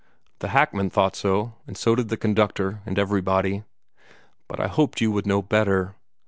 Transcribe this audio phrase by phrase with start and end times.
[0.39, 3.65] The hackman thought so, and so did the conductor, and everybody.
[4.47, 5.93] But I hoped you would know better.